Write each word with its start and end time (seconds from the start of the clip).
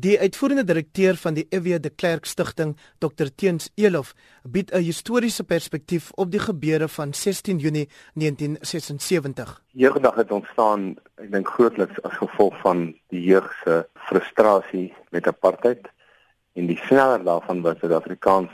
Die 0.00 0.14
uitvoerende 0.20 0.64
direkteur 0.64 1.16
van 1.20 1.34
die 1.36 1.42
EW 1.52 1.74
de 1.82 1.90
Klerk 1.90 2.24
Stichting, 2.24 2.70
Dr 2.98 3.28
Teens 3.36 3.68
Elof, 3.74 4.14
bied 4.48 4.70
'n 4.72 4.82
historiese 4.82 5.44
perspektief 5.44 6.10
op 6.14 6.30
die 6.30 6.40
gebeure 6.40 6.88
van 6.88 7.12
16 7.14 7.58
Junie 7.58 7.88
1976. 8.14 9.62
Jeugdag 9.66 10.14
het 10.14 10.30
ontstaan, 10.30 10.96
ek 11.14 11.32
dink 11.32 11.48
grootliks 11.48 12.02
as 12.02 12.16
gevolg 12.16 12.60
van 12.60 12.94
die 13.08 13.20
jeug 13.20 13.52
se 13.64 13.88
frustrasie 13.94 14.94
met 15.10 15.26
apartheid 15.26 15.90
en 16.52 16.66
die 16.66 16.80
sneller 16.86 17.24
daarvan 17.24 17.60
wat 17.60 17.78
Suid-Afrikaans 17.78 18.50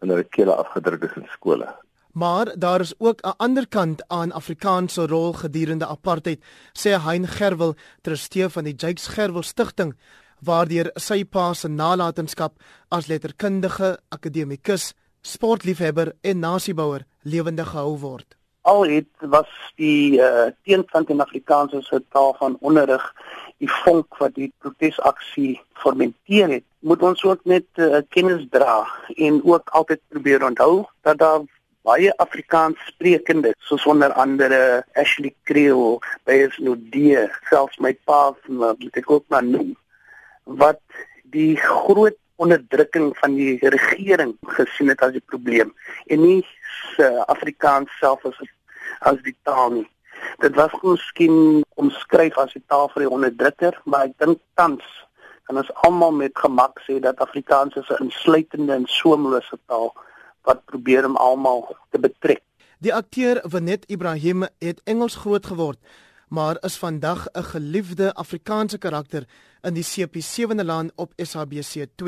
in 0.00 0.08
hulle 0.08 0.24
kele 0.24 0.54
afgedruk 0.54 1.02
is 1.02 1.16
in 1.16 1.28
skole. 1.30 1.68
Maar 2.12 2.58
daar 2.58 2.80
is 2.80 2.94
ook 2.98 3.20
'n 3.20 3.36
ander 3.36 3.68
kant 3.68 4.08
aan 4.08 4.32
Afrikaans 4.32 4.92
se 4.92 5.06
rol 5.06 5.32
gedurende 5.32 5.86
apartheid, 5.86 6.40
sê 6.72 6.90
Hein 6.98 7.28
Gerwel, 7.28 7.74
trustee 8.00 8.48
van 8.48 8.64
die 8.64 8.74
Jakes 8.74 9.06
Gerwel 9.06 9.42
Stichting 9.42 9.94
waardeur 10.44 10.90
sy 10.96 11.22
pa 11.24 11.52
se 11.54 11.68
nalatenskap 11.68 12.58
as 12.90 13.08
letterkundige, 13.10 13.96
akademikus, 14.10 14.92
sportliefhebber 15.22 16.12
en 16.22 16.42
nasiebouer 16.42 17.06
lewendig 17.22 17.70
gehou 17.70 17.96
word. 17.98 18.36
Al 18.62 18.84
het 18.90 19.26
was 19.34 19.50
die 19.78 20.18
uh, 20.22 20.50
teenkant 20.66 21.10
in 21.10 21.22
Afrikaans 21.22 21.74
as 21.74 21.90
'n 21.90 22.04
taal 22.14 22.34
van 22.38 22.56
onderrig 22.60 23.02
die 23.58 23.70
vonk 23.84 24.18
wat 24.18 24.34
die 24.34 24.52
protesaksie 24.58 25.60
formenteer 25.82 26.48
het, 26.48 26.64
moet 26.80 27.02
ons 27.02 27.24
ook 27.24 27.44
net 27.44 27.66
uh, 27.74 28.02
kennis 28.10 28.46
dra 28.50 28.86
en 29.16 29.42
ook 29.44 29.68
altyd 29.70 30.00
probeer 30.08 30.44
onthou 30.44 30.84
dat 31.02 31.18
daar 31.18 31.42
baie 31.82 32.10
Afrikaans 32.16 32.78
sprekende 32.86 33.54
soos 33.58 33.86
onder 33.86 34.12
andere 34.12 34.84
Ashley 34.94 35.34
Creel, 35.42 36.02
Beyers 36.24 36.58
Nudie, 36.58 37.18
selfs 37.50 37.78
my 37.78 37.94
pa, 38.04 38.34
moet 38.46 38.98
ek 38.98 39.10
ook 39.10 39.24
maar 39.28 39.44
noem 39.44 39.74
wat 40.44 40.80
die 41.34 41.56
groot 41.56 42.16
onderdrukking 42.36 43.12
van 43.18 43.34
die 43.34 43.58
regering 43.60 44.34
gesien 44.56 44.88
het 44.88 45.02
as 45.04 45.14
die 45.14 45.24
probleem 45.32 45.72
en 46.06 46.22
nie 46.22 46.40
uh, 46.98 47.22
Afrikaans 47.30 47.92
self 48.00 48.24
as 48.26 48.40
as 49.00 49.18
die 49.26 49.34
taal 49.42 49.70
nie. 49.70 49.88
Dit 50.42 50.54
was 50.54 50.74
miskien 50.82 51.62
omskryf 51.80 52.36
as 52.38 52.52
die 52.54 52.62
taal 52.70 52.90
vir 52.92 53.04
die 53.04 53.10
onderdrukker, 53.10 53.78
maar 53.84 54.06
ek 54.10 54.18
dink 54.22 54.42
tans 54.58 54.84
kan 55.48 55.58
ons 55.58 55.72
almal 55.86 56.14
met 56.14 56.38
gemak 56.38 56.78
sê 56.86 57.00
dat 57.02 57.20
Afrikaans 57.24 57.74
'n 57.76 58.02
insluitende 58.06 58.74
en 58.74 58.86
soemlose 58.86 59.58
taal 59.66 59.92
wat 60.46 60.64
probeer 60.64 61.06
om 61.06 61.16
almal 61.16 61.76
te 61.90 61.98
betrek. 61.98 62.42
Die 62.78 62.94
akteur 62.94 63.40
Vanet 63.44 63.84
Ibrahim 63.86 64.46
het 64.58 64.80
Engels 64.84 65.16
groot 65.16 65.46
geword 65.46 65.78
maar 66.32 66.56
is 66.60 66.76
vandag 66.76 67.26
'n 67.32 67.42
geliefde 67.42 68.14
Afrikaanse 68.14 68.78
karakter 68.78 69.24
in 69.60 69.74
die 69.74 69.84
CP7de 69.84 70.64
land 70.64 70.92
op 70.94 71.12
SABC2. 71.16 72.04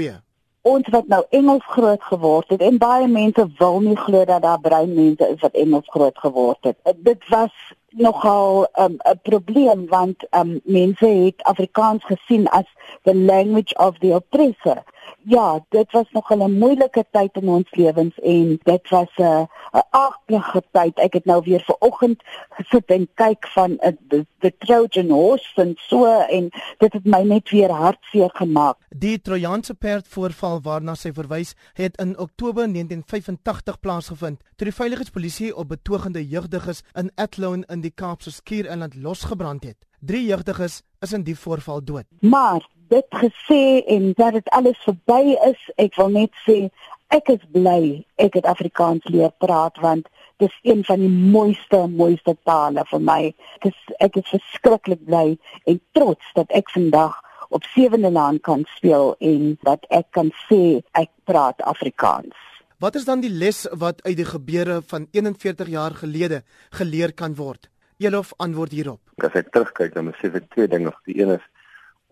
Ons 0.63 0.89
wat 0.89 1.07
nou 1.07 1.25
Engels 1.29 1.67
groot 1.67 2.03
geword 2.03 2.49
het 2.49 2.61
en 2.61 2.79
baie 2.79 3.09
mense 3.09 3.49
wil 3.59 3.81
nie 3.81 3.97
glo 3.97 4.25
dat 4.25 4.43
daar 4.43 4.61
brein 4.61 4.95
mense 4.95 5.29
is 5.29 5.41
wat 5.41 5.53
Engels 5.53 5.89
groot 5.89 6.19
geword 6.19 6.59
het. 6.61 6.77
Dit 6.97 7.29
was 7.29 7.53
nogal 7.89 8.69
um, 8.81 8.93
'n 8.93 9.09
um, 9.09 9.19
probleem 9.23 9.87
want 9.87 10.17
um, 10.31 10.61
mense 10.65 11.07
het 11.07 11.43
Afrikaans 11.43 12.05
gesien 12.05 12.49
as 12.49 12.69
the 13.03 13.15
language 13.15 13.75
of 13.77 13.99
the 13.99 14.15
oppressor 14.15 14.83
ja, 15.25 15.65
dit 15.69 15.93
was 15.93 16.11
nog 16.11 16.31
'n 16.31 16.59
moeilike 16.59 17.05
tyd 17.11 17.31
in 17.33 17.49
ons 17.49 17.71
lewens 17.71 18.19
en 18.19 18.59
dit 18.63 18.89
was 18.89 19.13
'n 19.17 19.49
'n 19.73 19.83
aardige 19.91 20.63
tyd. 20.71 20.99
Ek 20.99 21.13
het 21.13 21.25
nou 21.25 21.43
weer 21.45 21.61
ver 21.61 21.77
oggend 21.79 22.23
gesit 22.49 22.87
en 22.87 23.09
kyk 23.15 23.47
van 23.47 23.77
the, 24.09 24.27
the 24.39 24.53
Trojan 24.59 25.11
Horse 25.11 25.63
en 25.63 25.75
so 25.77 26.05
en 26.07 26.51
dit 26.79 26.93
het 26.93 27.05
my 27.05 27.23
net 27.23 27.51
weer 27.51 27.71
hartseer 27.71 28.31
gemaak. 28.33 28.77
Die 28.89 29.21
Trojaanse 29.21 29.75
perd 29.75 30.09
voorval 30.09 30.61
waarna 30.63 30.95
sy 30.95 31.13
verwys, 31.13 31.55
het 31.73 31.97
in 31.97 32.19
Oktober 32.19 32.73
1985 32.73 33.81
plaasgevind 33.81 34.41
toe 34.57 34.67
die 34.67 34.75
veiligheidspolisie 34.75 35.57
op 35.57 35.69
betogende 35.69 36.29
jeugdiges 36.29 36.83
in 36.93 37.11
Athlone 37.15 37.65
in 37.67 37.81
die 37.81 37.93
Kaapse 37.95 38.31
Skiereiland 38.31 38.95
losgebrand 38.95 39.65
het. 39.65 39.77
Drie 40.01 40.27
jeugdiges 40.27 40.83
is 41.01 41.13
in 41.13 41.23
die 41.25 41.37
voorval 41.39 41.85
dood. 41.85 42.05
Maar 42.21 42.67
dit 42.89 43.07
gesê 43.11 43.85
en 43.87 44.13
dat 44.17 44.33
dit 44.33 44.49
alles 44.49 44.79
verby 44.85 45.37
is, 45.49 45.61
ek 45.77 45.97
wil 46.01 46.13
net 46.15 46.33
sê 46.47 46.69
ek 47.15 47.31
is 47.35 47.43
bly 47.55 48.05
ek 48.19 48.39
het 48.39 48.47
Afrikaans 48.51 49.05
leer 49.13 49.33
praat 49.39 49.79
want 49.83 50.09
dit 50.43 50.51
is 50.51 50.73
een 50.73 50.83
van 50.85 51.01
die 51.01 51.11
mooiste 51.11 51.85
mooiste 51.91 52.35
tale 52.43 52.83
vir 52.91 53.03
my. 53.11 53.21
Ek 53.61 53.69
is 53.71 53.79
ek 54.03 54.19
is 54.21 54.33
verskriklik 54.33 55.05
bly 55.07 55.37
en 55.71 55.81
trots 55.97 56.33
dat 56.39 56.51
ek 56.51 56.73
vandag 56.75 57.21
op 57.55 57.67
sewende 57.75 58.11
land 58.11 58.43
kan 58.43 58.65
speel 58.77 59.15
en 59.21 59.55
dat 59.63 59.87
ek 59.91 60.11
kan 60.17 60.33
sê 60.49 60.81
ek 60.99 61.13
praat 61.25 61.63
Afrikaans. 61.63 62.35
Wat 62.83 62.99
is 62.99 63.07
dan 63.07 63.23
die 63.23 63.31
les 63.31 63.65
wat 63.71 64.03
uit 64.03 64.17
die 64.19 64.29
gebeure 64.29 64.81
van 64.83 65.07
41 65.13 65.71
jaar 65.71 65.95
gelede 65.95 66.43
geleer 66.71 67.15
kan 67.15 67.37
word? 67.39 67.71
Elof 68.03 68.33
antwoord 68.43 68.75
hierop. 68.75 69.01
As 69.23 69.37
ek 69.39 69.53
terugkyk, 69.55 69.95
dan 69.95 70.09
moet 70.09 70.19
ek 70.19 70.35
sê 70.35 70.43
twee 70.51 70.69
dinge. 70.69 70.91
Die 71.07 71.21
een 71.21 71.37
is 71.37 71.45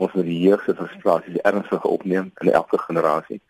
ons 0.03 0.13
moet 0.19 0.29
die 0.29 0.41
jeug 0.43 0.63
se 0.65 0.75
frustrasies 0.75 1.41
ernstig 1.49 1.85
opneem 1.89 2.31
in 2.45 2.53
elke 2.53 2.79
generasie. 2.79 3.41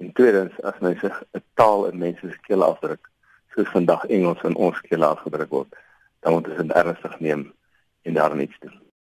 En 0.00 0.12
tweedens, 0.16 0.60
as 0.62 0.78
mense 0.80 1.12
'n 1.36 1.42
taal 1.54 1.86
in 1.90 1.98
mense 1.98 2.30
se 2.30 2.38
kele 2.48 2.64
afdruk, 2.64 3.10
soos 3.54 3.68
vandag 3.68 4.04
Engels 4.06 4.42
in 4.42 4.56
ons 4.56 4.80
kele 4.80 5.06
afgedruk 5.06 5.50
word, 5.50 5.76
dan 6.20 6.32
moet 6.32 6.48
ons 6.48 6.56
dit 6.56 6.72
ernstig 6.72 7.20
neem 7.20 7.52
en 8.02 8.14
daarin 8.14 8.40
iets 8.40 8.58
doen. 8.60 8.80